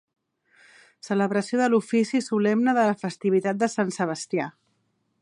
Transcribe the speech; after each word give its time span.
Celebració 1.07 1.59
de 1.61 1.67
l'ofici 1.73 2.23
solemne 2.31 2.75
de 2.79 2.89
la 2.91 2.99
festivitat 3.05 3.63
de 3.65 3.71
Sant 3.79 3.97
Sebastià. 4.01 4.53